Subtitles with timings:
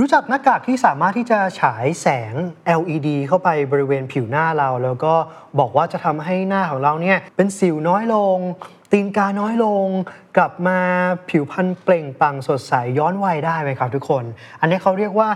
[0.00, 2.34] รู้จักหน้ากากที่สามารถที่จะฉายแสง
[2.78, 5.14] LED เข้าไปบริเวณผิวหน้าเรา แล้วก็
[5.58, 8.38] บอกว่าจะทำให้หน้าของเราเนี่ยเป็นสิวน้อยลง
[8.92, 9.86] ตีนกาน้อยลง
[10.36, 10.78] กลับมา
[11.30, 14.24] ผิวพรรณเปล่งปลั่งสดใสย้อนวัยได้ไหมครับทุกคน
[14.60, 15.28] อันนี้เขาเรียกว่า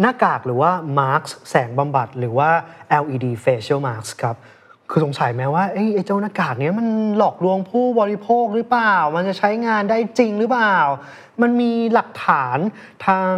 [0.00, 2.50] หน้ากากหรือว่า mask แสงบำบัดหรือว่า
[3.02, 4.36] LED facial mask ครับ
[4.96, 6.86] คือสงสัยไหมว่าไอ้เจ้าหน้ากากเนี้ยมัน
[7.18, 10.76] หลอกลวงผู้บริโภคหรือเปล่า มันจะใช้งานได้จริงหรือเปล่า
[11.42, 12.58] มันมีหลักฐาน
[13.06, 13.32] ทาง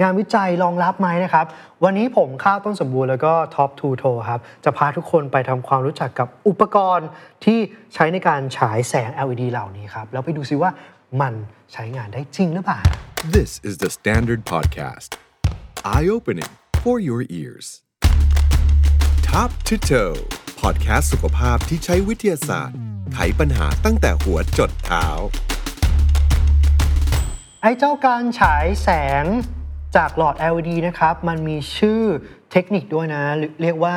[0.00, 1.46] งานวิจัยรองรับไหมนะครับ
[1.84, 7.08] วันนี้ผมข้าวต้นสมบูรณ์แล้วก็ Top to Toe ครับ จะพาทุกคนไปทำความรู้จักกับอุปกรณ์
[7.44, 7.58] ที่
[7.94, 10.70] ใช้ในการฉายแสง LED เหล่านี้ครับ แล้วไปดูซิว่า
[11.20, 11.34] มัน
[11.72, 12.80] ใช้งานได้จริงหรือเปล่า
[13.38, 15.10] This is the Standard Podcast.
[15.94, 17.66] Eye opening for your ears.
[19.30, 20.18] Top to toe
[20.64, 22.76] podcast สุขภาพที่ใช้วิทยาศาสตร์
[23.14, 25.06] ไขปัญหาตั้งแต่หัวจดเท้า
[27.62, 28.88] ไอ้เจ้าการฉายแส
[29.22, 29.24] ง
[29.96, 32.02] จากหลอด LED นะครับ มันมีชื่อ
[32.52, 33.22] เทคนิคด้วยนะ
[33.62, 33.96] เรียกว่า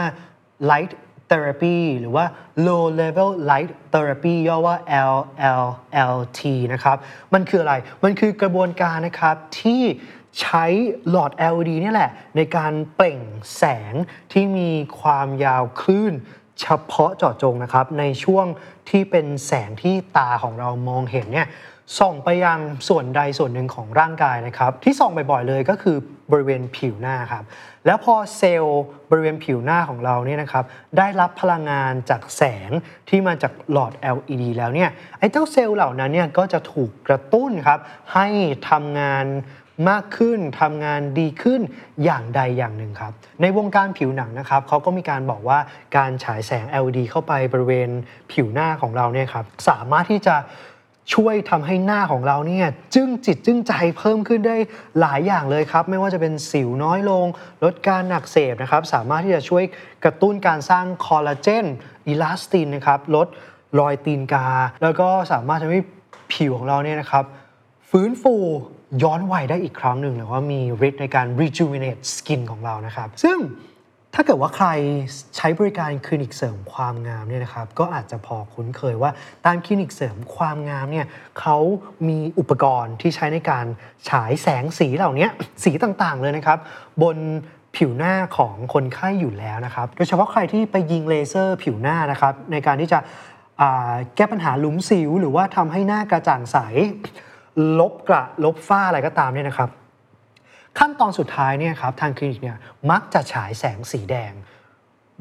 [0.69, 0.91] light
[1.31, 2.25] therapy หรือว่า
[2.67, 4.75] low level light therapy ย่อว่า
[5.13, 6.41] LLLT
[6.73, 6.97] นะครับ
[7.33, 9.83] มันคืออะไร มันคือกระบวนการนะครับที่
[10.41, 10.65] ใช้
[11.09, 13.19] หลอด LED นี่แหละ ในการเปล่ง
[13.57, 13.93] แสง
[14.31, 16.15] ที่มีความยาวคลื่น
[16.61, 18.45] เฉพาะเจาะจงนะครับ ในช่วง
[18.89, 21.47] ที่เป็นแสงที่ตาของเรามองเห็นเนี่ย
[21.99, 25.97] ส่องไปยังส่วนใดส่วนหนึ่งของร่างกายนะครับ ที่ส่องบ่อยๆเลยก็คือ
[26.31, 27.43] บริเวณผิวหน้าครับ
[27.85, 30.63] แล้วพอเซลล์บริเวณผิวหน้าของเราเนี่ยนะครับ
[30.97, 32.71] ได้รับพลังงานจากแสง
[33.09, 37.79] ที่มาจากหลอด LED แล้วเนี่ยไอ้เจ้าเซลล์เหล่านั้นเนี่ยก็จะถูกกระตุ้นครับ
[38.13, 38.27] ให้
[38.69, 39.25] ทำงาน
[39.89, 41.61] มากขึ้นทำงานดีขึ้น
[42.03, 45.59] อย่างใดอย่างหนึ่งครับ ในวงการผิวหนังนะครับเขาก็มีการบอกว่า
[45.97, 47.89] การฉายแสง LED เข้าไปบริเวณ
[48.31, 50.35] ผิวหน้าของเราเนี่ยครับสามารถที่จะ
[51.15, 54.55] ช่วยทำให้หน้าของเราเนี่ยจึ้งจิตจึ้งใจเพิ่มขึ้นได้
[54.99, 57.25] หลายอย่างเลยครับ ไม่ว่าจะเป็นสิวน้อยลง
[57.63, 59.63] ลดการหนักเสพนะครับ สามารถที่จะช่วย
[60.03, 61.65] กระตุ้นการสร้างคอลลาเจน
[62.07, 63.27] อิลาสตินนะครับลด
[63.79, 64.47] รอยตีนกา
[64.83, 65.81] แล้วก็สามารถทำให้
[66.33, 67.25] ผิวของเราเนี่ยนะครับ
[67.89, 68.35] ฟื้นฟู
[69.03, 73.37] ย้อนวัยได้อีกครั้งหนึ่งหรือว่ามีฤทธิ์ในการ rejuvenate skin ของเรานะครับ ซึ่ง
[74.13, 74.67] ถ้าเกิดว่าใคร
[75.37, 79.11] ใช้บริการคลินิกเสริมความงามเนี่ยนะครับ ก็อาจจะพอคุ้นเคยว่า
[79.45, 81.05] ตามคลินิกเสริมความงามเนี่ย
[81.39, 81.57] เขา
[82.07, 83.65] มีอุปกรณ์ที่ใช้ในการ
[84.09, 85.27] ฉายแสงสีเหล่านี้
[85.63, 86.59] สีต่างๆเลยนะครับ
[87.03, 87.17] บน
[87.75, 92.99] ผิวหน้าของคนไข้อยู่แล้วนะครับ โดยเฉพาะใครที่ไปยิงเลเซอร์ผิวหน้านะครับ ในการที่จะ
[94.15, 96.57] แก้ปัญหาหลุมสิว หรือว่าทำให้หน้ากระจ่างใส
[97.79, 99.69] ลบกระลบฝ้าอะไรก็ตามเนี่ยนะครับ
[100.79, 102.57] ขั้นตอนสุดท้ายเนี่ยครับทางคลินิกเนี่ย
[102.91, 104.33] มักจะฉายแสงสีแดง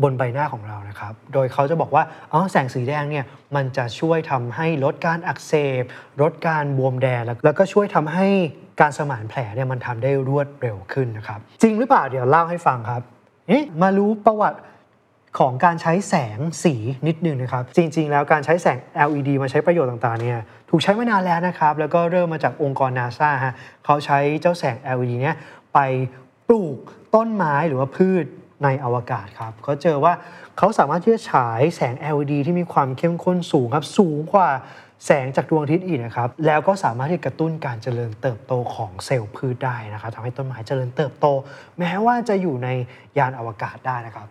[0.02, 3.24] บนใบหน้าของเรานะครับ โดยเขาจะบอกว่าอ๋อแสงสีแดงเนี่ย
[3.56, 5.82] มันจะช่วยทำให้ลดการอักเสบ
[6.22, 8.26] ลดการบวมแดง แล้วก็ช่วยทำให้
[8.80, 13.02] การสมานแผลเนี่ยมันทำได้รวดเร็วขึ้นนะครับ จริงหรือเปล่าเดี๋ยวเล่าให้ฟังครับ
[13.82, 14.58] มารู้ประวัติ
[15.38, 16.74] ของการใช้แสงสี
[17.06, 23.54] นิดนึงนะครับ จริง ๆ แล้วการใช้แสง LED มาใช้ประโยชน์ต่างๆเนี่ยถูกใช้มานานแล้วนะครับ แล้วก็เริ่มมาจากองค์กรนาซาฮะ
[23.84, 25.36] เขาใช้เจ้าแสง LED เนี่ย
[25.74, 25.78] ไป
[26.48, 26.78] ปลูก
[27.14, 28.24] ต้นไม้หรือว่าพืช
[28.64, 30.12] ในอวกาศครับเขาเจอว่า
[30.58, 34.48] เขาสามารถที่จะฉายแสง LED ที่มีความเข้มข้นสูงครับ สูงกว่า
[35.06, 41.26] แสงจากดวงอาทิตย์อีกนะครับ แล้วก็สามารถที่กระตุ้นการเจริญเติบโตของเซลล์พืชได้นะครับทำให้ต้นไม้เจริญเติบโต
[41.78, 42.68] แม้ว่าจะอยู่ใน
[43.18, 44.28] ยานอวกาศได้นะครับ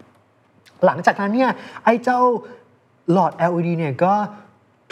[0.86, 1.52] หลังจากนั้นเนี่ย
[1.84, 2.19] ไอ้เจ้า
[3.12, 4.13] หลอด LED เนี่ยก็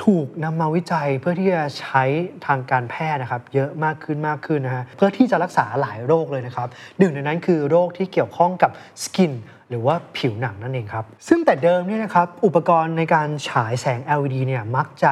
[0.06, 2.04] ถูกนำมาวิจัยเพื่อที่จะใช้
[2.46, 6.68] ทางการแพทย์นะครับ เยอะมากขึ้นมากขึ้นนะฮะเพื่อที่จะรักษาหลายโรคเลยนะครับ
[7.00, 8.72] หนึ่งในนั้นคือโรคที่เกี่ยวข้องกับ
[9.04, 9.34] สกิน
[9.70, 15.12] หรือว่าผิวหนังนั่นเองครับ ซึ่งแต่เดิมเนี่ยนะครับอุปกรณ์ในการฉายแสง LED เนี่ยมักจะ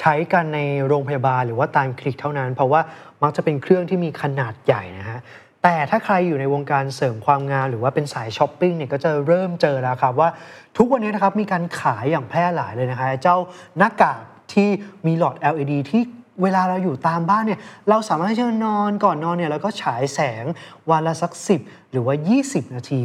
[0.00, 2.80] ใช้กันในโรงพยาบาลหรือว่าตามคลินิกเท่านั้น เพราะว่า
[3.22, 5.20] มักจะเป็นเครื่องที่มีขนาดใหญ่นะฮะ
[5.62, 10.28] แต่ถ้าใครอยู่ในวงการเสริมความงามหรือว่าเป็นสายช้อปปิ้งเนี่ยก็จะเริ่มเจอแล้วครับว่า
[10.76, 13.36] ทุกวันนี้นะครับมีการขายอย่างแพร่หลายเลยนะคะเจ้า
[13.78, 14.20] หน้ากาก
[14.52, 14.68] ที่
[15.06, 16.02] มีหลอด LED ที่
[16.42, 20.44] เวลาเราอยู่ตามบ้านเนี่ยเราสามารถที่จะนอนก่อนนอนเนี่ยแล้วก็ฉายแสง
[20.90, 23.02] วันละสัก 10 หรือว่า 20 นาที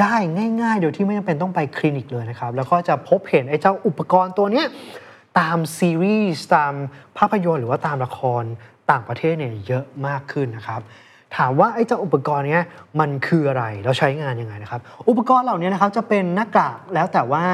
[0.00, 0.14] ได้
[0.62, 4.66] ง่ายๆ โดยที่ไม่จำเป็นต้องไปคลินิกเลยนะครับ แล้วก็จะพบเห็นไอ้เจ้าอุปกรณ์ตัวเนี้ย
[5.38, 6.72] ตามซีรีส์ตาม
[7.18, 8.42] ภาพยนตร์หรือว่าตามละคร
[8.90, 10.80] ต่างประเทศเนี่ยเยอะมากขึ้นนะครับ
[11.36, 12.64] ถามว่าไอ้เจ้าอุปกรณ์เนี้ย
[13.00, 17.44] มันคืออะไรแล้วใช้งานยังไงนะครับ อุปกรณ์เหล่านี้นะครับจะเป็นหน้ากากแล้วแต่ว่า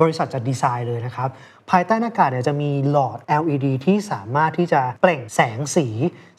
[0.00, 1.28] บริษัทจะดีไซน์เลยนะครับ
[1.70, 5.86] ภายใต้หน้ากากเนี่ยจะมีหลอด LED ที่สามารถที่จะเปล่งแสงสี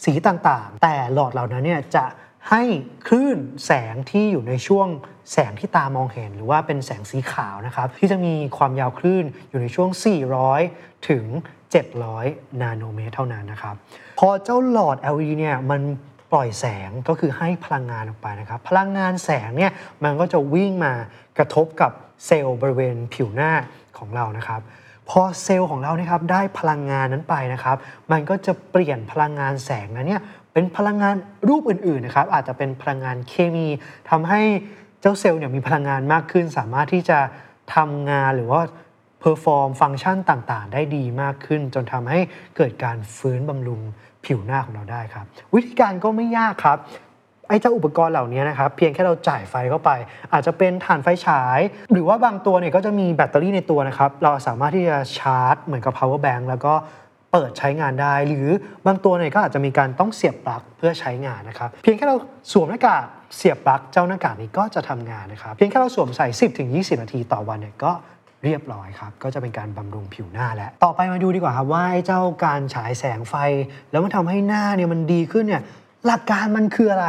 [0.06, 2.06] สีต่างๆ แต่หลอดเหล่านั้นเนี่ยจะ
[2.50, 2.64] ให้
[3.08, 4.88] คลื่นแสงที่อยู่ในช่วง
[5.34, 9.90] แสงที่ตามองเห็น หรือว่าเป็นแสงสีขาวนะครับ ที่จะมีความยาวคลื่นอยู่ในช่วง
[10.50, 11.26] 400 ถึง
[11.96, 13.76] 700 นาโนเมตรเท่านั้นนะครับ
[14.20, 15.82] พอเจ้าหลอด LED เนี่ยมัน
[16.36, 19.72] ล่อยแสงก็คือให้พลังงานออกไปนะครับ พลังงานแสงเนี่ย
[20.04, 20.94] มันก็จะวิ่งมา
[21.38, 21.92] กระทบกับ
[22.26, 23.52] เซลล์บริเวณผิวหน้า
[23.98, 24.62] ของเรานะครับ
[25.10, 27.78] พอเซลล์ของเราเนี่ยครับได้พลังงานนั้นไปนะครับ
[28.12, 30.22] มันก็จะเปลี่ยนพลังงานแสงนั้นเนี่ย
[30.54, 31.16] เป็นพลังงาน
[31.50, 33.68] รูปอื่นๆนะครับอาจจะเป็นพลังงานเคมี
[34.10, 34.42] ทำให้
[35.02, 37.20] เจ้าเซลล์เนี่ยมีพลังงานมากขึ้น สามารถที่จะ
[37.76, 38.62] ทำงานหรือว่า
[39.20, 42.20] perform function ต่างๆ ได้ดีมากขึ้น จนทำให้
[42.58, 43.82] เกิดการฟื้นบำรุง
[44.26, 45.26] ผิวหน้าของเราได้ครับ
[45.56, 46.78] วิธีการก็ไม่ยากครับ
[47.50, 49.92] ไอ้เจ้าอุปกรณ์เหล่านี้นะครับเพียงแค่เราจ่ายไฟเข้าไป
[50.34, 51.60] อาจจะเป็นถ่านไฟฉาย
[51.92, 56.74] หรือว่าบางตัวเนี่ยก็จะมีแบตเตอรี่ในตัวนะครับ เราสามารถที่จะชาร์จเหมือนกับ power bank แล้วก็
[57.32, 58.48] เปิดใช้งานได้ หรือ
[58.86, 62.18] บางตัวเนี่ยก็อาจจะมีการต้องเสียบปลั๊กเพื่อใช้งานนะครับ เพียงแค่เรา
[62.52, 63.04] สวมหน้ากาก
[63.36, 66.28] เสียบปลั๊กเจ้าหน้ากากนี้ก็จะทำงานนะครับ เพียงแค่เราสวมใส่
[66.66, 67.92] 10-20 นาทีต่อวันเนี่ยก็
[68.46, 73.36] เรียบร้อยครับ ก็จะเป็นการบำรุงผิวหน้าแล้ว ต่อไปมาดูดีกว่าครับว่าไอ้เจ้าการฉายแสงไฟ
[73.92, 75.64] แล้วมันทำให้หน้าเนี่ยมันดีขึ้นเนี่ย
[76.06, 77.08] หลักการมันคืออะไร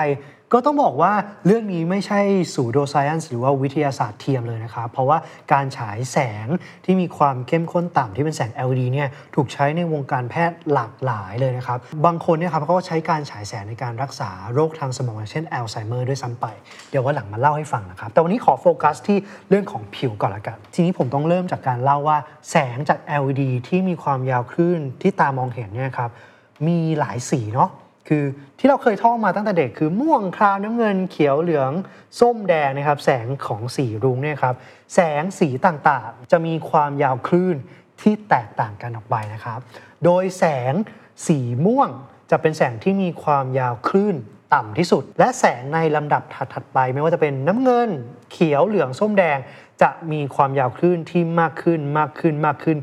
[0.53, 1.13] ก็ต้องบอกว่า
[1.47, 2.21] เรื่องนี้ไม่ใช่
[2.55, 5.19] สูโดไซเอนส์หรือว่าวิทยาศาสตร์เทียมเลยนะครับ เพราะว่า
[5.53, 6.47] การฉายแสง
[6.85, 16.47] ที่มีความเข้มข้นต่ำที่เป็นแสง LED เนี่ยถูกใช้ในวงการแพทย์หลากหลายเลยนะครับ บางคนเนี่ยครับเขาก็ใช้การฉายแสงในการรักษาโรคทางสมองอย่างเช่นอัลไซเมอร์ด้วยซ้ำไป
[16.91, 22.19] เดี๋ยววันหลังมาเล่าให้ฟังนะครับ แต่วันนี้ขอโฟกัสที่เรื่องของผิวก่อนละกัน ทีนี้ผมต้องเริ่มจากการเล่าว่า
[22.51, 26.11] แสงจาก LED ที่มีความยาวคลื่นที่ตามองเห็นเนี่ยครับ
[26.67, 27.71] มีหลายสีเนาะ
[28.09, 28.25] คือ
[28.59, 31.73] ที่เราเคยท่องมาตั้งแต่เด็กคือม่วงครามน้ำเงินเขียวเหลือง
[32.21, 34.55] ส้มแดงนะครับ แสงของสีรุ้งเนี่ยครับ
[34.95, 37.57] แสงสีต่างๆ จะมีความยาวคลื่น
[38.01, 39.59] ที่แตกต่างกันออกไปนะครับ
[40.05, 40.73] โดยแสง
[41.27, 41.89] สีม่วง
[42.31, 44.17] จะเป็นแสงที่มีความยาวคลื่น
[44.55, 46.23] ต่ำที่สุด และแสงในลำดับ
[46.53, 47.91] ถัดๆไป ไม่ว่าจะเป็นน้ำเงิน
[48.33, 49.39] เขียวเหลืองส้มแดง
[49.83, 52.79] จะมีความยาวคลื่นที่มากขึ้นมากขึ้นมากขึ้น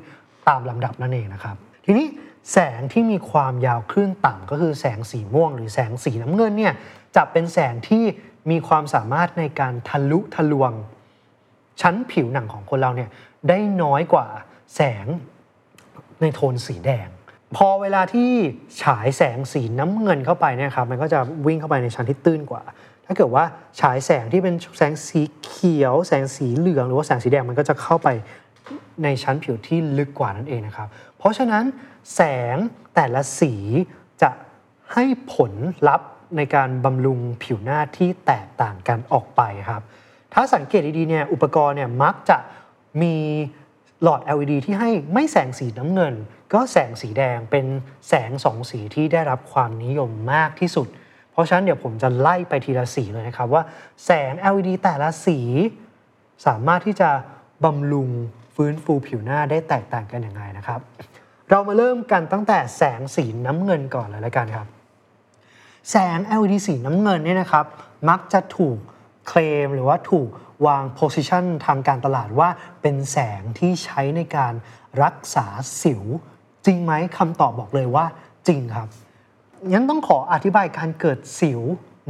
[0.48, 1.56] ตามลำดับนั่นเองนะครับ
[1.86, 2.08] ทีนี้
[2.51, 6.74] แสงที่มีความยาวคลื่นต่ำก็คือแสงสีม่วง หรือแสงสีน้ำเงินเนี่ย
[7.16, 8.04] จะเป็นแสงที่
[8.51, 10.72] มีความสามารถในการทะลุทะลวง
[11.81, 13.10] ชั้นผิวหนังของคนเราเนี่ย
[13.50, 14.28] ได้น้อยกว่า
[14.75, 15.06] แสง
[16.22, 17.07] ในโทนสีแดง
[17.56, 18.31] พอเวลาที่
[18.84, 22.63] ฉายแสงสีน้ำเงินเข้าไปเนี่ยครับมันก็จะวิ่งเข้าไปในชั้นที่ตื้นกว่า
[23.06, 23.44] ถ้าเกิดว่า
[23.80, 28.10] ฉายแสงที่เป็นแสงสีเขียว แสงสีเหลือง หรือว่าแสงสีแดงมันก็จะเข้าไป
[29.04, 30.88] ในชั้นผิวที่ลึกกว่านั่นเองนะครับ
[31.24, 31.66] เพราะฉะนั้น
[32.16, 32.22] แส
[32.56, 32.58] ง
[32.96, 33.54] แต่ละสี
[34.22, 34.31] จะ
[34.94, 35.04] ให้
[35.34, 35.54] ผล
[35.88, 39.81] ลัพธ์ในการบำรุงผิวหน้าที่แตกต่างกันออกไปครับ
[40.34, 42.38] ถ้าสังเกตดีๆเนี่ยอุปกรณ์เนี่ยมักจะ
[43.02, 43.16] มี
[44.04, 46.14] หลอด LED ที่ให้ไม่แสงสีน้ำเงิน
[46.54, 47.66] ก็แสงสีแดงเป็น
[48.10, 50.88] แสงสองสีที่ได้รับความนิยมมากที่สุด
[51.31, 53.64] เพราะฉะนั้นเดี๋ยวผมจะไล่ไปทีละสีเลยนะครับว่า
[54.06, 55.40] แสง LED แต่ละสี
[56.46, 57.10] สามารถที่จะ
[57.64, 58.10] บำรุง
[58.55, 60.79] ฟื้นฟูผิวหน้าได้แตกต่างกันอย่างไรนะครับ
[61.50, 64.67] เรามาเริ่มกันตั้งแต่แสงสีน้ำเงินก่อนเลยละกันครับ
[65.91, 67.65] แสง LED สีน้ำเงินเนี่ยนะครับ
[68.09, 68.77] มักจะถูก
[69.27, 70.29] เคลมหรือว่าถูก
[70.67, 72.50] วาง position ทางการตลาดว่า
[72.81, 74.53] เป็นแสงที่ใช้ในการ
[75.03, 75.45] รักษา
[75.81, 76.03] สิว
[76.65, 78.05] จริงไหมคำตอบบอกเลยว่า
[78.47, 78.88] จริงครับ
[79.71, 81.61] งั้นต้องขออธิบายการเกิดสิว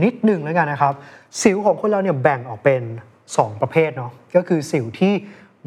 [0.03, 0.93] นิดหนึ่งแล้วกันนะครับ
[1.41, 2.81] สิวของคนเราเนี่ยแบ่งออกเป็น
[3.23, 5.13] 2 ประเภทเนาะก็คือสิวที่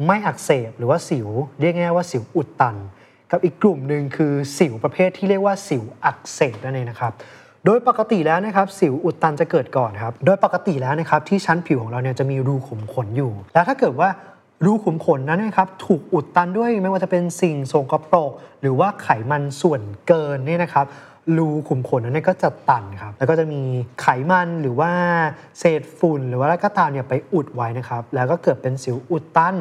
[0.05, 1.27] ไม่อักเสบหรือว่าสิว
[1.59, 2.75] เรียกง่ายว่าสิวอุดตัน
[3.31, 7.13] กับอีกกลุ่มหนึ่งคือสิวประเภทที่เรียกว่าสิวอักเสบนั่นเองนะครับ
[7.65, 14.09] โดยปกติแล้วนะครับสิวอุดตันจะเกิดก่อนครับโดยปกติแล้วนะครับที่ชั้นผิวของเราเนี่ยจะมีรูขุมขนอยู่ แล้วถ้าเกิดว่า
[14.65, 20.85] รูขุมขนนั้นนะครับถูกอุดตันด้วยไม่ว่าจะเป็นสิ่งโสกปรก หรือว่าไขมันส่วนเกินเนี่ยนะครับ
[21.37, 23.61] รูขุมขนนั้นเนยก็จะตันครับ แล้วก็จะมี
[24.01, 24.91] ไขมันหรือว่า
[25.59, 29.55] เศษฝุ่น หรือว่าอะไรก็ตามเนี่ยไปอุดไว้นะครับ แล้วก็เกิดเป็นสิวอุดตัน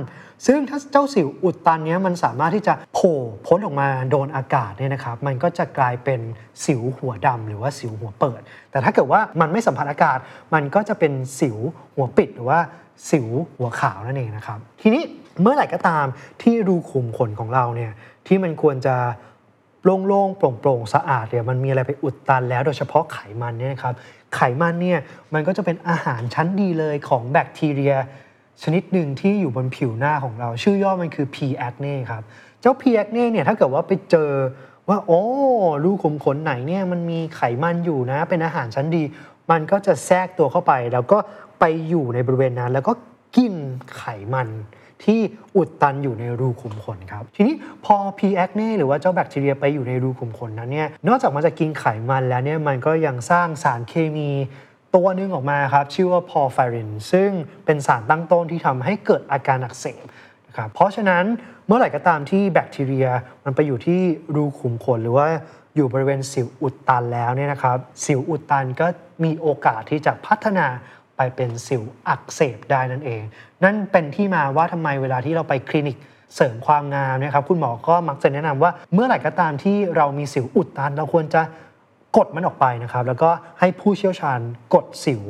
[0.47, 6.21] ซึ่งถ้าเจ้าสิวอุดตันเนี้ยมันสามารถที่จะโผล่พ้นออกมาโดนอากาศเนี่ยนะครับ มันก็จะกลายเป็น
[6.65, 10.19] สิวหัวดำหรือว่าสิวหัวเปิด แต่ถ้าเกิดว่ามันไม่สัมผัสอากาศ
[10.55, 11.57] มันก็จะเป็นสิว
[11.95, 12.59] หัวปิดหรือว่า
[13.11, 15.03] สิวหัวขาวนั่นเองนะครับ ทีนี้
[15.43, 16.07] เมื่อไหร่ก็ตาม
[16.43, 17.93] ที่รูขุมขนของเราเนี่ย
[18.27, 18.97] ที่มันควรจะ
[20.09, 23.95] โล่งๆ โปร่งๆ สะอาดเนี่ยมันมีอะไรไปอุดตันแล้วโดยเฉพาะไขมันเนี่ยครับ
[24.35, 24.99] ไขมันเนี่ย
[25.35, 27.95] มันก็จะเป็นอาหารชั้นดีเลยของแบคทีเรีย
[28.63, 31.37] ชนิดหนึ่งที่อยู่บนผิวหน้าของเรา ชื่อย่อมันคือ P.
[31.67, 32.23] acne ครับ
[32.61, 32.83] เจ้า P.
[33.03, 34.31] acne เนี่ยถ้าเกิดว่าไปเจอ
[34.89, 35.21] ว่าโอ้
[35.85, 39.03] รูขุมขนไหนเนี่ยมันมีไขมันอยู่นะ เป็นอาหารชั้นดี
[39.51, 41.19] มันก็จะแทรกตัวเข้าไป แล้วก็
[41.61, 42.93] ไปอยู่ในบริเวณนั้น แล้วก็
[43.37, 43.55] กิน
[43.97, 44.49] ไขมัน
[45.05, 45.21] ที่
[45.57, 48.21] อุดตันอยู่ในรูขุมขนครับ ทีนี้พอ P.
[48.45, 54.31] acne หรือว่าเจ้าแบคทีเรียไปอยู่ในรูขุมขนนั้นเนี่ยนอกจากมันจะกินไขมันแล้วเนี่ยมันก็ยังสร้างสารเคมี
[54.95, 57.31] ตัวนึงออกมาครับ ชื่อว่า porphyrin ซึ่ง
[57.65, 60.05] เป็นสารตั้งต้นที่ทำให้เกิดอาการอักเสบ
[60.47, 61.25] นะครับเพราะฉะนั้น
[61.67, 63.09] เมื่อไหร่ก็ตามที่แบคทีเรีย
[63.45, 64.01] มันไปอยู่ที่
[64.35, 65.29] รูขุมขนหรือว่า
[65.77, 68.87] อยู่บริเวณสิวอุดตันแล้วเนี่ยนะครับ สิวอุดตันก็
[69.25, 70.67] มีโอกาสที่จะพัฒนา
[71.17, 73.23] ไปเป็นสิวอักเสบได้นั่นเอง
[73.65, 75.97] นั่นเป็นที่มาว่าทำไมเวลาที่เราไปคลินิก
[76.37, 81.43] เสริมความงามนะครับคุณหมอก็มักจะแนะนำว่าเมื่อไหร่ก็ตามที่เรามีสิวอุดตัน เราควรจะ
[82.17, 83.31] กดมันออกไปนะครับ แล้วก็
[83.61, 84.41] ให้ผู้เชี่ยวชาญ
[84.75, 85.23] กดสิว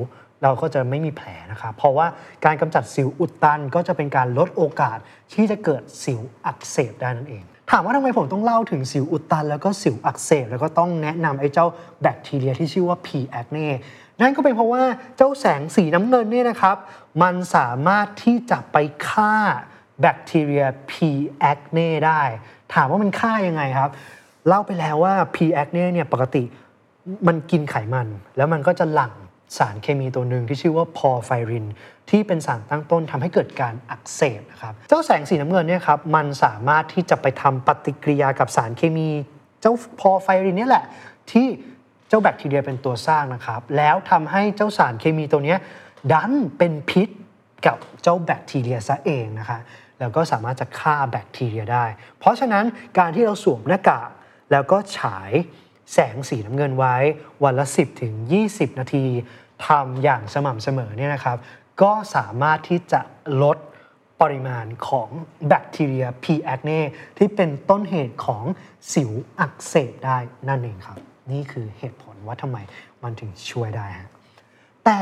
[0.43, 2.07] เราก็จะไม่มีแผลนะครับ เพราะว่า
[2.45, 4.99] การกำจัดสิวอุดตันก็จะเป็นการลดโอกาส
[5.35, 11.67] ที่จะเกิดสิวอักเสบได้นั่นเองถามว่าทำไมผมต้องเล่าถึงสิวอุดตัน แล้วก็สิวอักเสบแล้วก็ต้องแนะนำไอ้เจ้า
[12.03, 13.09] แบคทีเรียที่ชื่อว่า P.
[13.41, 13.67] acne
[14.21, 14.85] นั่นก็เป็นเพราะว่า
[15.17, 16.77] เจ้าแสงสีน้ำเงินเนี่ยนะครับ
[17.23, 18.77] มันสามารถที่จะไป
[19.09, 19.35] ฆ่า
[20.01, 20.93] แบคทีเรีย P.
[21.51, 22.23] acne ได้
[22.75, 23.91] ถามว่ามันฆ่ายังไงครับ
[24.49, 25.37] เล่าไปแล้วว่า P.
[25.63, 26.45] acne เนี่ยปกติ
[27.27, 29.13] มันกินไขมัน แล้วมันก็จะหลั่ง
[29.59, 31.67] สารเคมีตัวหนึ่งที่ชื่อว่าพอไฟริน
[32.11, 39.09] ที่เป็นสารตั้งต้นทำให้เกิดการอักเสบนะครับ เจ้าแสงสีน้ำเงินเนี่ยครับมันสามารถที่จะไปทำปฏิกิริยากับสารเคมี
[39.61, 40.85] เจ้าพอไฟรินนี่แหละ
[41.33, 41.47] ที่
[42.09, 45.57] เจ้าแบคทีเรียเป็นตัวสร้างนะครับ แล้วทำให้เจ้าสารเคมีตัวนี้
[46.13, 47.09] ดันเป็นพิษ
[47.67, 49.59] กับเจ้าแบคทีเรียซะเองนะคะ
[49.99, 51.85] แล้วก็สามารถจะฆ่าแบคทีเรียได้
[52.19, 52.65] เพราะฉะนั้น
[52.99, 54.11] การที่เราสวมหน้ากาก
[54.53, 55.33] แล้วก็ฉาย
[55.93, 56.97] แสงสีน้ำเงินไว้
[57.45, 58.15] วันละ 10ถึง
[58.47, 59.05] 20 นาที
[59.67, 61.37] ทำอย่างสม่ำเสมอเนี่ยนะครับ
[61.83, 63.01] ก็สามารถที่จะ
[63.43, 63.59] ลด
[64.21, 65.09] ปริมาณของ
[65.49, 66.27] แบคทีเรีย P.
[66.55, 66.81] acne
[67.19, 68.45] ที่เป็นต้นเหตุของ
[68.93, 70.99] สิวอักเสบได้นั่นเองครับ
[71.33, 72.59] นี่คือเหตุผลว่าทำไม
[73.03, 74.11] มันถึงช่วยได้ฮะ
[74.85, 75.01] แต่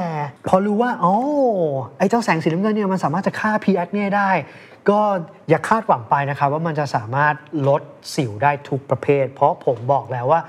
[0.49, 1.15] พอรู้ว่าอ๋อ
[1.99, 3.67] ไอ้เจ้าแสงสีน้ำเงินเนี่ยมันสามารถจะฆ่า P.
[3.83, 4.31] acne ได้
[4.89, 5.01] ก็
[5.49, 7.35] อย่าคาดหวังไปนะครับว่ามันจะสามารถ
[7.69, 7.83] ลด
[8.15, 10.41] สิวได้ทุกประเภท เพราะผมบอกแล้วว่า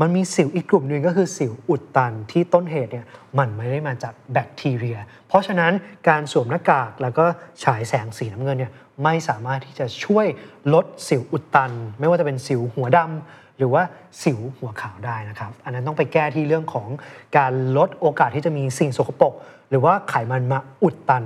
[0.00, 3.06] มันมีสิวอีกกลุ่มหนึ่งก็คือสิวอุดตันที่ต้นเหตุเนี่ย
[3.38, 4.98] มันไม่ได้มาจากแบคทีเรีย
[5.28, 5.72] เพราะฉะนั้น
[6.08, 7.24] การสวมหน้ากากแล้วก็
[7.64, 8.72] ฉายแสงสีน้ำเงินเนี่ย
[9.04, 10.26] ไม่สามารถที่จะช่วย
[10.74, 13.82] ลดสิวอุดตัน ไม่ว่าจะเป็นสิวหัวดำ หรือว่า
[14.22, 16.88] สิวหัวขาวได้นะครับ อันนั้นต้องไปแก้ที่เรื่องของ
[17.36, 19.32] การลดโอกาสที่จะมีสิ่งสกปรก
[19.70, 21.24] หรือว่าไขมันมาอุดตัน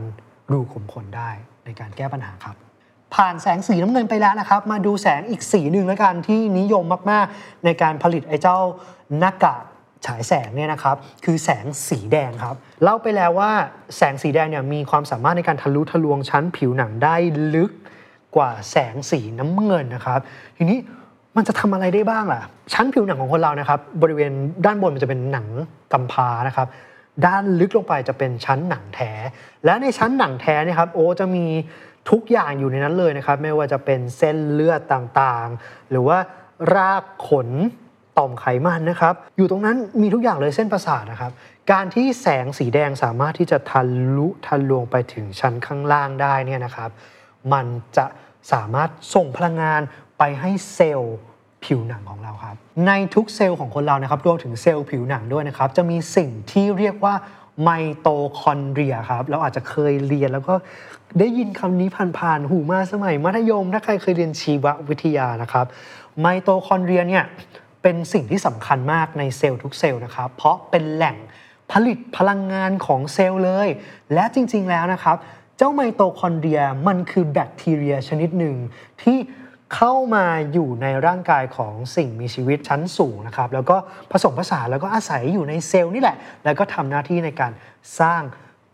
[0.51, 1.31] รูขุมขนได้
[1.65, 2.57] ในการแก้ปัญหาครับ
[3.15, 8.59] ผ่านแสงสีน้ำเงินไปแล้วนะครับ มาดูแสงอีกสีหนึ่งแล้วกันที่นิยมมากๆ ในการผลิตไอ้เจ้า
[9.19, 9.65] หน้ากาก
[10.07, 13.51] ฉายแสงเนี่ยนะครับคือแสงสีแดงครับเล่าไปแล้วว่า
[13.97, 17.17] แสงสีแดงเนี่ยมีความสามารถในการทะลุทะลวงชั้นผิวหนังได้
[17.55, 17.73] ลึก
[18.37, 20.21] กว่าแสงสีน้ำเงินนะครับ
[20.57, 20.79] ทีนี้
[21.37, 22.41] มันจะทำอะไรได้บ้างล่ะ
[22.73, 24.33] ชั้นผิวหนังของคนเรานะครับ บริเวณ
[24.67, 25.47] ด้านบนมันจะเป็นหนัง
[25.93, 26.67] กำพร้านะครับ
[27.27, 29.13] ด้านลึกลงไปจะเป็นชั้นหนังแท้
[29.65, 31.47] และในชั้นหนังแท้เนยครับโอ้จะมี
[32.11, 36.19] ทุกอย่างอยู่ในนั้นเลยนะครับ ไม่ว่าจะเป็นเส้นเลือดต่างๆ หรือว่า
[36.75, 37.49] รากขน
[38.19, 41.33] ต่อมไขมันนะครับ อยู่ตรงนั้นมีทุกอย่างเลยเส้นประสาทนะครับ
[41.73, 43.83] การที่แสงสีแดงสามารถที่จะทะ
[44.17, 46.91] ลุทะลวงไปถึงชั้นข้างล่างได้เนี่ยนะครับ
[47.53, 48.07] มันจะ
[48.53, 49.81] สามารถส่งพลังงาน
[50.19, 51.17] ไปให้เซลล์
[51.65, 57.15] ผิวหนังของเราครับ ในทุกเซลล์ของคนเรานะครับรวมถึงเซลล์ผิวหนังด้วยนะครับ จะมีสิ่งที่เรียกว่า
[57.63, 58.09] ไมโต
[58.41, 60.55] คอนเดรียครับเราอาจจะเคยเรียนแล้วก็
[61.19, 61.89] ได้ยินคำนี้
[62.19, 65.67] ผ่านๆหูมาสมัยมัธยม ถ้าใครเคยเรียนชีววิทยานะครับ
[66.21, 67.25] ไมโตคอนเดรียเนี่ย
[67.83, 71.17] เป็นสิ่งที่สำคัญมากในเซลล์ทุกเซลล์นะครับ เพราะเป็นแหล่ง
[71.73, 73.69] ผลิตพลังงานของเซลล์เลย
[74.15, 75.17] และจริงๆแล้วนะครับ
[75.57, 78.57] เจ้าไมโตคอนเดรียมันคือแบคทีเรียชนิดหนึ่ง
[79.03, 79.19] ที่
[79.75, 83.77] เข้ามาอยู่ในร่างกายของสิ่งมีชีวิตชั้นสูงนะครับ แล้วก็
[84.11, 87.53] ผสมผสานแล้วก็อาศัยอยู่ในเซลล์นี่แหละ แล้วก็ทำหน้าที่ในการ
[88.01, 88.23] สร้าง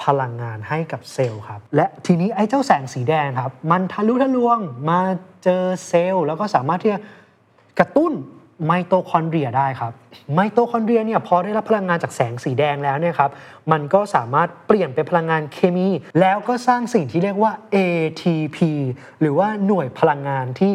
[0.04, 4.58] พลังงานให้กับเซลล์ครับ และทีนี้ไอ้เจ้าแสงสีแดงครับ มันทะลุทะลวง
[4.90, 5.00] มา
[5.44, 7.00] เจอเซลล์ แล้วก็สามารถที่จะ
[7.78, 8.12] กระตุ้น
[8.66, 9.92] ไมโตคอนเดรียได้ครับ
[10.34, 13.30] ไมโตคอนเดรียเนี่ยพอได้รับพลังงานจากแสงสีแดงแล้วเนี่ยครับ
[13.72, 15.88] มันก็สามารถเปลี่ยนเป็นพลังงานเคมี
[16.20, 18.58] แล้วก็สร้างสิ่งที่เรียกว่า ATP
[19.20, 20.72] หรือว่าหน่วยพลังงานที่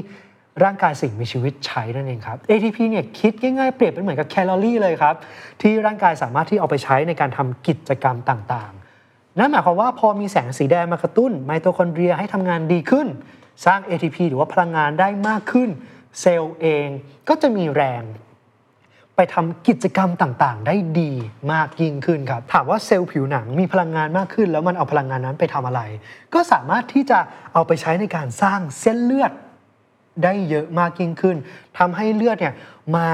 [0.64, 5.16] ร่างกายสิ่งมีชีวิตใช้นั่นเองครับ ATP เนี่ยคิดง่ายๆเปรียบเป็นเหมือนกับแคลอรี่เลยครับ
[5.62, 13.08] ที่ร่างกายสามารถที่เอาไปใช้ในการทำกิจกรรมต่างๆ นั่นหมายความว่าพอมีแสงสีแดงมากระตุ้นไมโตคอนเดรียให้ทำงานดีขึ้น
[13.66, 15.70] สร้าง ATP หรือว่าพลังงานได้มากขึ้น
[16.22, 16.88] เซลล์เอง
[17.30, 18.04] ก็จะมีแรง
[19.16, 21.12] ไปทำกิจกรรมต่างๆ ได้ดี
[21.54, 25.82] มากยิ่งขึ้นครับ ถามว่าเซลล์ผิวหนังมีพลังงานมากขึ้น แล้วมันเอาพลังงานนั้นไปทำอะไร
[26.34, 27.20] ก็สามารถที่จะ
[27.54, 29.32] เอาไปใช้ในการสร้างเส้นเลือด
[30.24, 31.38] ได้เยอะมากยิ่งขึ้น
[31.78, 32.54] ทำให้เลือดเนี่ย
[32.96, 33.10] มา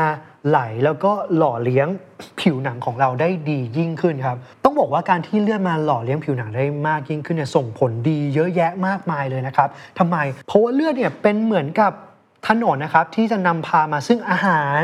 [0.48, 1.88] ไหลแล้วก็หล่อเลี้ยง
[2.40, 11.92] ผิวหนังของเราได้ดียิ่งขึ้นครับ ต้องบอกว่าการที่เลือดมาหล่อเลี้ยงผิวหนังได้มากยิ่งขึ้นเนี่ยส่งผลดีเยอะแยะมากมายเลยนะครับทำไมเพราะว่าเลือดเนี่ยเป็นเหมือนกับ
[12.50, 14.82] ถนนนะครับที่จะนำพามาซึ่งอาหาร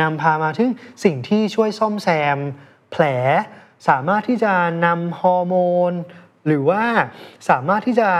[0.00, 0.70] นำพามาถึง
[1.04, 2.38] สิ่งที่ช่วยซ่อมแซม
[2.90, 3.02] แผล
[3.88, 4.52] สามารถที่จะ
[4.86, 5.54] นำฮอร์โม
[5.90, 5.92] น
[6.46, 6.82] หรือว่า
[7.48, 8.10] สามารถที่จะ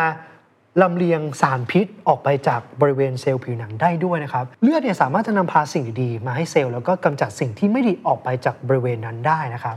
[0.82, 9.76] ลำเลียงสารพิษออกไปจากบริเวณเซลล์ผิวหนังได้ด้วยนะครับ เลือดเนี่ยสามารถจะนำพาสิ่งดีมาให้เซลล์แล้วก็กำจัดสิ่งที่ไม่ดีออกไปจากบริเวณนั้นได้นะครับ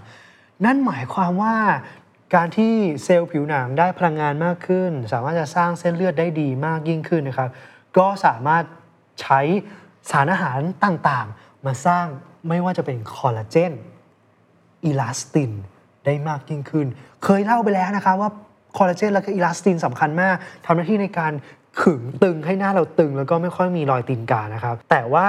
[0.65, 1.55] นั่นหมายความว่า
[2.35, 2.73] การที่
[3.03, 7.49] เซลล์ผิวหนังได้พลังงานมากขึ้น สามารถจะสร้างเส้นเลือดได้ดีมากยิ่งขึ้นนะครับ
[7.97, 8.63] ก็สามารถ
[9.21, 9.39] ใช้
[10.11, 12.05] สารอาหารต่างๆ มาสร้าง
[12.49, 13.73] ไม่ว่าจะเป็นคอลลาเจน
[14.83, 15.51] อีลาสติน
[16.05, 16.87] ได้มากยิ่งขึ้น
[17.23, 18.29] เคยเล่าไปแล้วนะครับว่า
[18.77, 20.35] คอลลาเจนและก็อีลาสตินสำคัญมาก
[20.65, 21.33] ทำหน้าที่ในการ
[21.81, 25.27] ขึงตึงให้หน้าเราตึงแล้วก็ไม่ค่อยมีรอยตีนกานะครับ แต่ว่า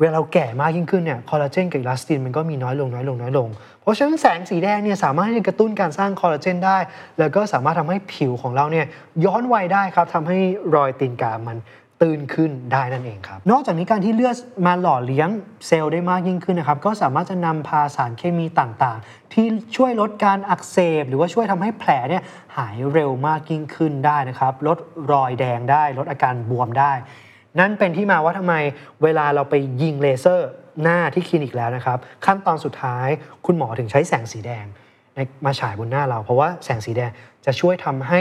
[0.00, 3.48] เวลาเราแก่มากยิ่งขึ้นเนี่ยคอลลาเจนกับอีลาสตินมันก็มีน้อยลงน้อยลงน้อยลง
[3.80, 6.78] เพราะฉะนั้นแสงสีแดงเนี่ยสามารถที่จะกระตุ้นการสร้างคอลลาเจนได้
[7.18, 8.86] แล้วก็สามารถทำให้ผิวของเราเนี่ย
[9.24, 10.38] ย้อนวัยได้ครับทำให้
[10.74, 11.58] รอยตีนกามัน
[12.02, 14.36] ตื่นขึ้นได้นั่นเองครับ นอกจากนี้การที่เลือด
[14.66, 15.28] มาหล่อเลี้ยง
[15.66, 19.46] เซลล์ได้มากยิ่งขึ้นนะครับ ก็สามารถจะนำพาสารเคมีต่างๆ ที่
[19.76, 22.22] ช่วยลดการอักเสบ หรือว่าช่วยทำให้แผลเนี่ย
[22.56, 24.78] หายเร็วมากยิ่งขึ้นได้นะครับ ลด
[25.12, 26.92] รอยแดงได้ ลดอาการบวมได้
[27.58, 28.54] นั่นเป็นที่มาว่าทำไม
[29.02, 30.48] เวลาเราไปยิงเลเซอร์
[30.82, 33.08] หน้าที่คลินิกแล้วนะครับ ขั้นตอนสุดท้าย
[33.46, 34.64] คุณหมอถึงใช้แสงสีแดง
[35.44, 37.10] มาฉายบนหน้าเรา เพราะว่าแสงสีแดง
[37.46, 38.20] จะช่วยทำให้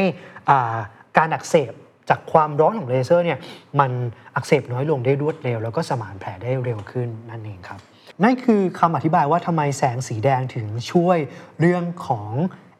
[1.18, 1.74] การอักเสบ
[2.10, 3.40] จากความร้อนของเลเซอร์เนี่ย
[3.80, 3.92] มัน
[4.36, 7.80] อักเสบน้อยลงได้รวดเร็ว แล้วก็สมานแผลได้เร็วขึ้นนั่นเองครับ
[8.24, 11.18] นั่นคือคำอธิบายว่าทำไมแสงสีแดงถึงช่วย
[11.60, 12.32] เรื่องของ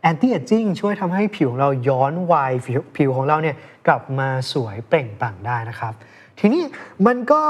[0.02, 3.56] แอนตี้เอจจิ้งช่วยทำให้ผิวของเราย้อนวัยผิวผิวของเราเนี่ย
[3.88, 5.94] กลับมาสวยเปล่งปลั่งได้นะครับ
[6.40, 6.64] ทีนี้
[7.08, 7.44] มันก็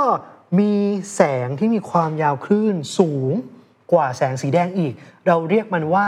[0.60, 0.74] มี
[1.16, 3.34] แสงที่มีความยาวคลื่นสูง
[3.92, 4.94] กว่าแสงสีแดงอีก
[5.28, 6.08] เราเรียกมันว่า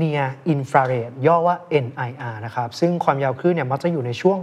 [0.00, 4.38] near infrared ย่อว่า NIR นะครับ ซึ่งความยาวคลื่นเนี่ยมักจะอยู่ในช่วง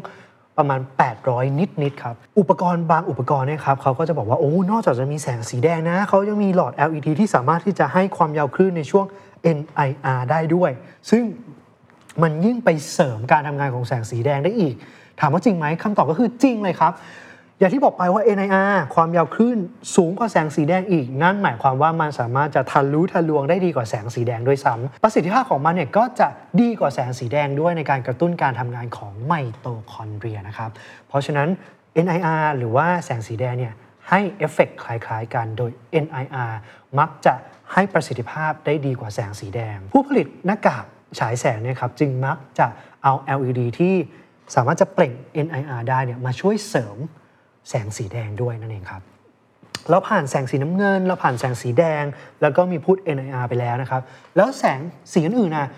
[0.58, 0.80] ประมาณ
[1.20, 9.06] 800 นิดนิดๆครับ อุปกรณ์บางอุปกรณ์เนี่ยครับเขาก็จะบอกว่า โอ้ นอกจากจะมีแสงสีแดงนะ เขายังมีหลอด LED ที่สามารถที่จะให้ความยาวคลื่นในช่วง
[9.58, 10.72] NIR ได้ด้วย
[11.10, 11.24] ซึ่ง
[12.22, 14.76] มันยิ่งไปเสริมการทำงานของแสงสีแดงได้อีก
[15.20, 16.94] ถามว่าจริงไหมคำตอบก็คือจริงเลยครับ
[17.60, 19.58] อย่างที่บอกไปว่า NIR ความยาวคลื่น
[19.96, 26.28] สูงกว่าแสงสีแดงอีก นั่นหมายความว่ามันสามารถจะทะลุทะลวงได้ดีกว่าแสงสีแดงด้วยซ้ำประสิทธิภาพของมันเนี่ยก็จะ
[26.62, 30.72] ดีกว่าแสงสีแดงด้วยในการกระตุ้นการทำงานของไมโตคอนเดรียนะครับ
[31.08, 31.48] เพราะฉะนั้น
[32.06, 33.74] NIR หรือว่าแสงสีแดงเนี่ย
[34.10, 35.72] ให้เอฟเฟกต์คล้ายๆกันโดย
[36.06, 36.52] NIR
[37.00, 37.34] มักจะ
[37.74, 40.86] ให้ประสิทธิภาพได้ดีกว่าแสงสีแดง ผู้ผลิตหน้ากาก
[41.20, 42.67] ฉายแสงเนี่ยครับจึงมักจะ
[43.04, 43.96] เอา LED ที่
[44.56, 45.13] สามารถจะเปล่ง
[45.46, 46.98] NIR ได้เนี่ยมาช่วยเสริม
[47.69, 49.01] แสงสีแดงด้วยนั่นเองครับ
[49.89, 52.03] เราผ่านแสงสีน้ำเงิน เราผ่านแสงสีแดง
[52.41, 54.01] แล้วก็มีพูด NIR ไปแล้วนะครับ
[54.36, 54.80] แล้วแสง
[55.13, 55.69] สีอื่นๆนะ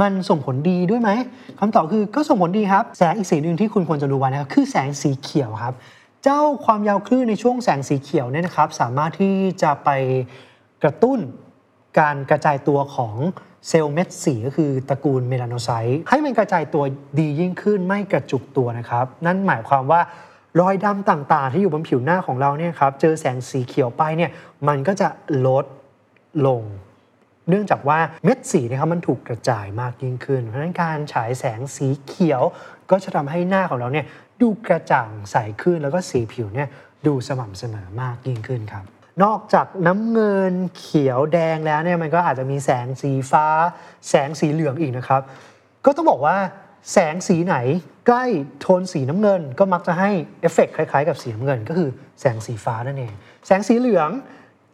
[0.00, 1.10] มันส่งผลดีด้วยไหม
[1.58, 5.74] คำตอบคือก็ส่งผลดีครับ แสงอีกสีหนึ่งที่คุณควรจะรู้ไว้นะครับคือแสงสีเขียวครับ
[6.24, 9.90] เจ้าความยาวคลื่นในช่วงแสงสีเขียวเนี่ยนะครับ สามารถที่จะไป
[10.82, 11.18] กระตุ้น
[11.98, 13.14] การกระจายตัวของ
[13.68, 16.84] เซลล์เม็ดสีก็คือตระกูลเมลานโนไซต์ให้มันกระจายตัว
[17.18, 20.00] ดียิ่งขึ้นไม่กระจุกตัวนะครับ นั่นหมายความว่า
[20.60, 24.30] รอยดำต่างๆ ที่อยู่บนผิวหน้าของเราเนี่ยครับ เจอแสงสีเขียวไปเนี่ย
[24.68, 25.08] มันก็จะ
[25.46, 25.64] ลด
[26.46, 26.62] ลง
[27.48, 32.42] เนื่องจากว่าเม็ดสีเนะครับมันถูกกระจายมากยิ่งขึ้น เพราะฉะนั้นการฉายแสงสีเขียว
[32.90, 34.06] ก็จะทำให้หน้าของเราเนี่ย
[34.40, 36.68] ดูกระจ่างใสขึ้นแล้วก็สีผิวเนี่ย
[37.06, 38.84] ดูสม่ำเสมอมากยิ่งขึ้นครับ
[39.22, 43.46] นอกจากน้ำเงินเขียวแดงแล้วเนี่ยมันก็อาจจะมีแสงสีฟ้า
[44.08, 45.22] แสงสีเหลืองอีกนะครับ
[45.84, 46.36] ก็ต้องบอกว่า
[46.92, 47.56] แสงสีไหน
[48.06, 48.24] ใกล้
[48.60, 50.10] โทนสีน้ำเงิน ก็มักจะให้
[50.40, 53.12] เอฟเฟกต์คล้ายๆ กับสีน้ำเงิน ก็คือแสงสีฟ้านั่นเอง
[53.46, 54.10] แสงสีเหลือง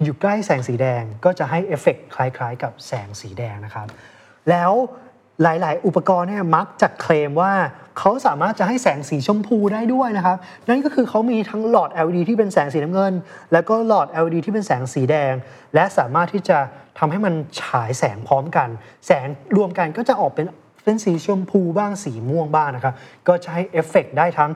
[0.03, 3.87] อยู่ใกล้แสงสีแดงก็จะให้เอฟเฟกต์คล้ายๆ กับแสงสีแดงนะครับ
[4.51, 4.73] แล้ว
[5.43, 7.53] หลายๆ อุปกรณ์เนี่ยมักจะเคลมว่า
[7.99, 10.37] เขาสามารถจะให้แสงสีชมพูได้ด้วยนะครับ
[10.69, 13.13] นั่นก็คือเขามีทั้งหลอด LED ที่เป็นแสงสีน้ำเงิน
[13.53, 15.35] แล้วก็หลอด LED ที่เป็นแสงสีแดง
[15.75, 16.59] และสามารถที่จะ
[16.99, 18.69] ทำให้มันฉายแสงพร้อมกัน
[19.07, 20.47] แสงรวมกันก็จะออกเป็น
[20.85, 22.95] เป็นสีชมพูบ้างสีม่วงบ้างนะครับ
[23.29, 24.51] ก็จะให้เอฟเฟกต์ได้ทั้ง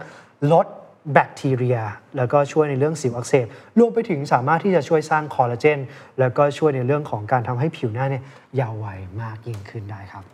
[0.53, 0.67] ลด
[1.13, 1.79] แบคทีเรีย
[2.17, 3.47] แล้วก็ช่วยในเรื่องสิวอักเสบ
[3.79, 5.79] รวมไปถึงสามารถที่จะช่วยสร้างคอลลาเจน
[6.21, 8.25] แล้วก็ช่วยในเรื่องของการทำให้ผิวหน้าเนี่ย
[8.61, 10.25] ยาววัยมากยิ่งขึ้นได้ครับ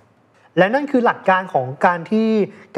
[0.58, 2.28] และนั่นคือหลักการของการที่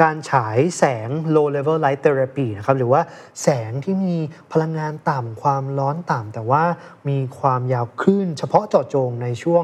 [0.01, 3.01] การฉายแสง low level light therapy นะครับ หรือว่า
[3.43, 4.17] แสงที่มี
[4.51, 6.63] พลังงานต่ำความร้อนต่ำแต่ว่า
[7.09, 9.63] มีความยาวคลื่นเฉพาะเจาะจงในช่วง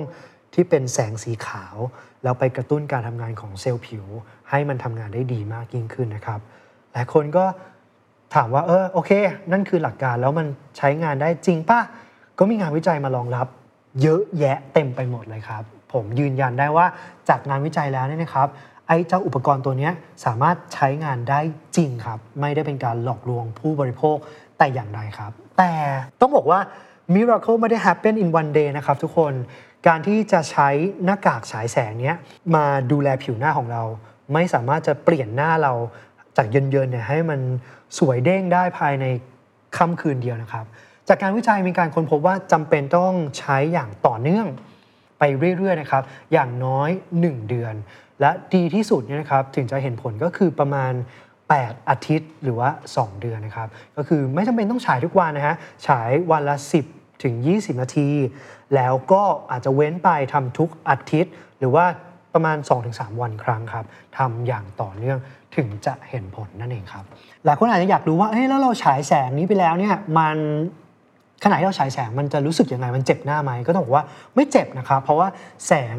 [0.53, 1.77] ที่เป็นแสงสีขาว
[2.23, 4.05] แล้วไปกระตุ้นการทำงานของเซลล์ผิว
[4.49, 6.39] ให้มันทำงานได้ดีมากยิ่งขึ้นนะครับ
[6.93, 7.45] หลายคนก็
[8.35, 9.11] ถามว่าเออโอเค
[9.51, 11.79] นั่นคือหลักการแล้วมันใช้งานได้จริงป่ะ
[12.39, 13.47] ก็มีงานวิจัยมารองรับ
[14.01, 16.85] เยอะแยะเต็มไปหมดเลยครับ ผมยืนยันได้ว่า
[17.29, 18.47] จากงานวิจัยแล้วเนี่ยนะครับ
[18.87, 19.89] ไอ้เจ้าอุปกรณ์ตัวนี้
[20.25, 21.39] สามารถใช้งานได้
[21.75, 24.17] จริงครับ ไม่ได้เป็นการหลอกลวงผู้บริโภค
[24.57, 25.71] แต่อย่างใดครับ แต่
[26.19, 26.59] ต้องบอกว่า
[27.13, 29.33] Miracle ไม่ได้ happen in one day นะครับทุกคน
[29.87, 30.69] การที่จะใช้
[31.03, 32.15] หน้ากากฉายแสงเนี้ย
[32.55, 33.83] มาดูแลผิวหน้าของเรา
[34.33, 35.73] ไม่สามารถจะเปลี่ยนหน้าเรา
[36.37, 37.39] จากเยินๆเนี่ยให้มัน
[37.97, 39.05] สวยเด้งได้ภายใน
[39.77, 40.65] ค่ำคืนเดียวนะครับ
[41.07, 44.47] จากการวิจัยมีการค้นพบว่าจำเป็นต้องใช้อย่างต่อเนื่อง
[45.19, 45.23] ไป
[45.57, 47.75] เรื่อยๆนะครับ อย่างน้อย 1 เดือน
[48.21, 50.93] และดีที่สุดเนี่ยนะครับถึงจะเห็นผลก็คือประมาณ
[51.41, 53.67] 8 อาทิตย์หรือว่า 2 เดือนนะครับ
[53.97, 55.55] ก็คือไม่จำเป็นต้องฉายทุกวันนะฮะ
[55.87, 58.09] ฉายวันละ 10 ถึง 20 นาที
[58.75, 61.85] แล้วก็อาจจะเว้นไปทำทุกอาทิตย์ หรือว่า
[62.33, 62.57] ประมาณ
[62.89, 63.85] 2-3 วันครั้งครับ
[64.17, 65.17] ทำอย่างต่อเนื่อง
[65.55, 67.03] ถึงจะเห็นผลนั่นเองครับ
[67.45, 70.37] หลายคนอาจจะอยากรู้ว่าเฮ้ยแล้วเราฉายแสงนี้ไปแล้วเนี่ยมัน
[71.43, 75.27] ขณะที่เราฉายแสงมันจะรู้สึกยังไงมันเจ็บหน้าไหมก็ต้องบอกว่าไม่เจ็บนะครับ เพราะว่า
[75.67, 75.97] แสง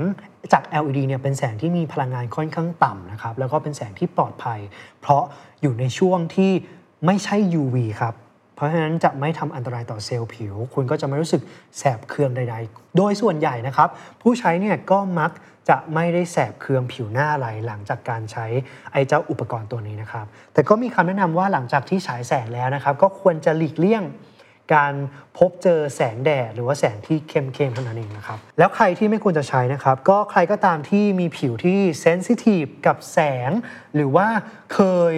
[0.53, 4.61] จาก LED เนี่ยเป็นแสงที่มีพลังงานค่อนข้างต่ำนะครับแล้วก็เป็นแสงที่ปลอดภัย
[5.01, 5.23] เพราะ
[5.63, 6.53] อยู่ในช่วงที่
[7.07, 8.15] ไม่ใช่ UV ครับ
[8.55, 11.43] เพราะฉะนั้นจะไม่ทำอันตรายต่อเซลล์ผิว คุณก็จะไม่รู้สึก
[11.79, 13.89] แสบเคืองใด ๆ โดยส่วนใหญ่นะครับ
[14.23, 15.31] ผู้ใช้เนี่ยก็มัก
[15.69, 18.47] จะไม่ได้แสบเคืองผิวหน้าอะไรหลังจากการใช้
[18.93, 24.05] ไอเจ้าอุปกรณ์ตัวนี้นะครับ แต่ก็มีคำแนะนำว่าหลังจากที่ฉายแสงแล้วนะครับ ก็ควรจะหลีกเลี่ยง
[24.75, 24.95] การ
[25.39, 33.51] พบเจอแสงแดดหรือว่าแสงที่เข้มๆเท่านั้นเองนะครับ แล้วใครที่ไม่ควรจะใช้นะครับ ก็ใครก็ตามที่มีผิวที่เซนซิทีฟกับแสง
[33.95, 34.27] หรือว่า
[34.75, 34.81] เค
[35.13, 35.15] ย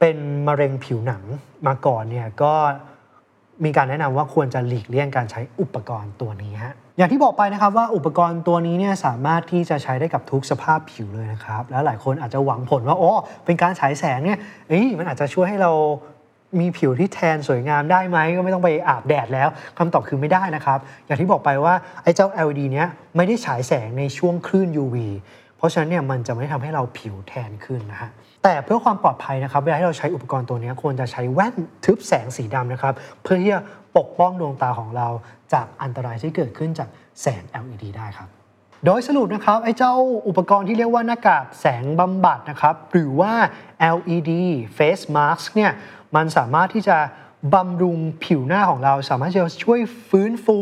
[0.00, 1.22] เป็นมะเร็งผิวหนัง
[1.66, 2.52] มาก่อนเนี่ยก็
[3.64, 13.12] มีการแนะนำว่าควรจะหลีกเลี่ยงการใช้อุปกรณ์ตัวนี้ฮะอย่างที่บอกไปนะครับว่าอุปกรณ์ตัวนี้เนี่ยสามารถที่จะใช้ได้กับทุกสภาพผิวเลยนะครับ แล้วหลายคนอาจจะหวังผลว่าอ๋อ
[13.44, 15.72] เป็นการฉายแสงเนี่ยเอ้ยมันอาจจะช่วยให้เรา
[16.60, 24.96] มีผิวที่แทนสวยงามได้ไหมก็ไม่ต้องไปอาบแดดแล้วคำตอบคือไม่ได้นะครับ อย่างที่บอกไปว่าไอ้เจ้า LED เนี้ยไม่ได้ฉายแสงในช่วงคลื่น UV
[25.56, 28.10] เพราะฉะนั้นเนี่ยมันจะไม่ทำให้เราผิวแทนขึ้นนะฮะ
[28.42, 33.60] แต่เพื่อความปลอดภัยนะครับเวลาที่เราใช้อุปกรณ์ตัวนี้ควรจะใช้แว่นทึบแสงสีดำนะครับ เพื่อที่จะ
[33.96, 35.08] ปกป้องดวงตาของเรา
[35.52, 36.88] จากอันตรายที่เกิดขึ้นจาก
[37.22, 38.28] แสง LED ได้ครับ
[38.84, 39.94] โดยสรุปนะครับไอ้เจ้า
[40.28, 43.32] อุปกรณ์ที่เรียกว่าหน้ากากแสงบำบัดนะครับ หรือว่า
[43.94, 44.32] LED
[44.76, 45.72] face mask เนี่ย
[46.16, 46.98] มันสามารถที่จะ
[47.54, 50.58] บำรุงผิวหน้าของเรา สามารถจะช่วยฟื้นฟู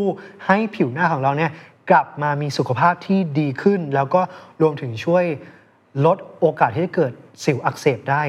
[0.47, 1.51] ให้ผิวหน้าของเราเนี่ย
[1.91, 4.21] กลับมามีสุขภาพที่ดีขึ้น แล้วก็
[4.61, 5.25] รวมถึงช่วย
[6.05, 7.13] ลดโอกาสที่จะเกิด
[7.45, 8.23] สิวอักเสบได้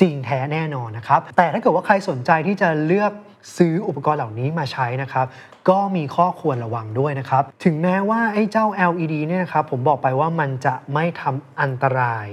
[0.00, 3.12] จริงแท้แน่นอนนะครับ แต่ถ้าเกิดว่าใครสนใจที่จะเลือก
[3.56, 5.26] ซื้ออุปกรณ์เหล่านี้มาใช้นะครับ
[5.68, 12.26] ก็มีข้อควรระวังด้วยนะครับ ถึงแม้ว่าไอ้เจ้า LED เนี่ยนะครับผมบอกไปว่ามันจะไม่ทำอันตราย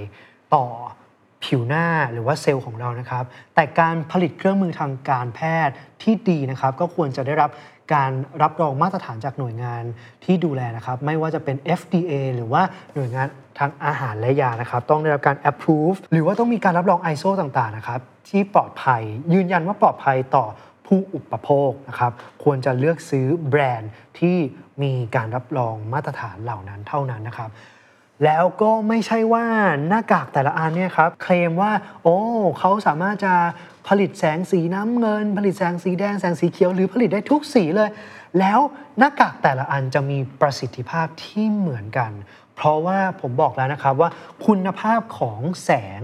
[0.54, 0.66] ต่อ
[1.44, 7.50] ผิวหน้าหรือว่าเซลล์ของเรานะครับ แต่การผลิตเครื่องมือทางการแพทย์ที่ดีนะครับ ก็ควรจะได้รับ
[7.94, 9.82] การรับรองมาตรฐานจากหน่วยงาน
[10.24, 12.62] ที่ดูแลนะครับ ไม่ว่าจะเป็น FDA หรือว่า
[12.94, 13.26] หน่วยงาน
[13.58, 19.02] ทางอาหารและยานะครับ ต้องได้รับการ approve หรือว่าต้องมีการรับรอง ISO ต่างๆนะครับ ที่ปลอดภัย
[19.32, 20.44] ยืนยันว่าปลอดภัยต่อ
[20.86, 22.12] ผู้อุปโภคนะครับ
[22.44, 24.36] ควรจะเลือกซื้อแบรนด์ที่
[24.82, 27.50] มีการรับรองมาตรฐานเหล่านั้นเท่านั้นนะครับ
[28.24, 29.46] แล้วก็ไม่ใช่ว่า
[29.88, 31.72] หน้ากากแต่ละอันเนี่ยครับเคลมว่า
[32.02, 32.16] โอ้
[32.58, 33.34] เขาสามารถจะ
[33.88, 37.90] ผลิตแสงสีน้ำเงิน ผลิตแสงสีแดงแสงสีเขียวหรือผลิตได้ทุกสีเลย
[38.38, 38.58] แล้ว
[38.98, 42.10] หน้ากากแต่ละอันจะมีประสิทธิภาพที่เหมือนกัน
[42.56, 44.10] เพราะว่าผมบอกแล้วนะครับว่า
[44.46, 46.02] คุณภาพของแสง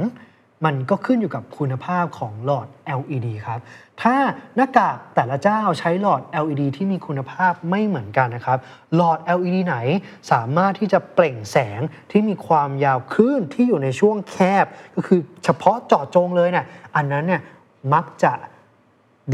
[0.65, 2.69] มันก็ขึ้นอยู่กับคุณภาพของหลอด
[2.99, 3.61] LED ครับ
[4.03, 4.17] ถ้า
[4.57, 8.59] หน้ากากแต่ละเจ้าใช้หลอด LED ที่มีคุณภาพไม่เหมือนกันนะครับ
[8.95, 9.77] หลอด LED ไหน
[10.33, 17.43] สามารถที่จะเปล่งแสงที่มีความยาวคลื่นที่อยู่ในช่วงแคบ ก็คือเฉพาะเจาะจงเลยเนี่ย อันนั้นเนี่ย
[17.95, 18.33] มักจะ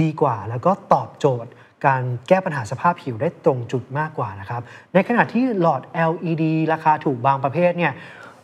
[0.00, 1.50] ดีกว่าแล้วก็ตอบโจทย์
[1.86, 4.62] การแก้ปัญหาสภาพผิวได้ตรงจุดมากกว่านะครับ
[4.94, 7.92] ในขณะที่หลอด LED ราคาถูกบางประเภทเนี่ย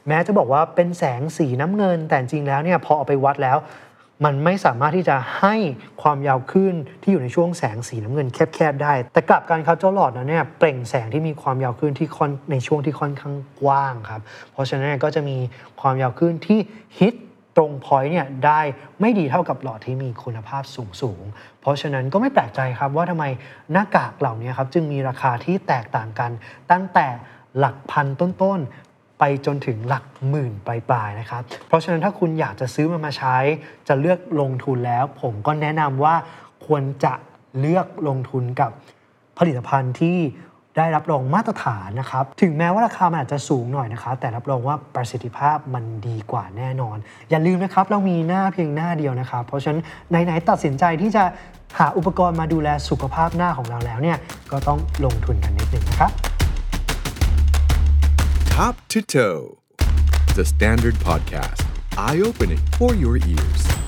[0.09, 3.59] แม้จะบอกว่าเป็นแสงสีน้ำเงิน แต่จริงแล้วเนี่ยพอเอาไปวัดแล้ว
[4.25, 5.55] มันไม่สามารถที่จะให้
[6.03, 14.21] ความยาวขึ้นที่อยู่ในช่วงแสงสีน้ำเงินแคบๆได้ แต่กลับกันครับเจ้าหลอดนั้นเนี่ยเปล่งแสงที่มีความยาวขึ้นที่ค่อนในช่วงที่ค่อนข้างกว้างครับ
[14.53, 15.37] เพราะฉะนั้นก็จะมี
[15.81, 16.59] ความยาวขึ้นที่
[16.99, 17.15] ฮิต
[17.57, 18.61] ตรงพอยต์เนี่ยได้
[19.01, 21.23] ไม่ดีเท่ากับหลอดที่มีคุณภาพสูงสูง
[21.61, 23.25] เพราะฉะนั้นก็ไม่แปลกใจครับว่าทำไม
[23.73, 26.31] หน้ากากเหล่านี้ครับจึงมีราคาที่แตกต่างกัน
[26.71, 27.07] ตั้งแต่
[27.59, 28.92] หลักพันต้นๆ
[29.25, 33.37] ไปจนถึงหลักหมื่นปลายๆนะครับ เพราะฉะนั้นถ้าคุณอยากจะซื้อมันมาใช้
[33.89, 36.15] จะเลือกลงทุนแล้ว ผมก็แนะนำว่า
[36.67, 37.15] ควรจะ
[37.61, 38.71] เลือกลงทุนกับ
[39.39, 40.19] ผลิตภัณฑ์ที่
[40.77, 46.97] ได้รับรองมาตรฐานนะครับ ถึงแม้ว่าราคามันอาจจะสูงหน่อยนะครับ แต่รับรองว่าประสิทธิภาพมันดีกว่าแน่นอน
[47.31, 49.81] อย่าลืมนะครับ เรามีหน้าเพียงหน้าเดียวนะครับ เพราะฉะนั้น
[50.25, 51.25] ไหนๆตัดสินใจที่จะ
[51.79, 54.19] หาอุปกรณ์มาดูแลสุขภาพหน้าของเราแล้วเนี่ย
[54.51, 56.32] ก็ต้องลงทุนกันนิดนึงนะครับ
[58.53, 59.57] Top to Toe,
[60.35, 63.82] the Standard Podcast, eye opening for your ears.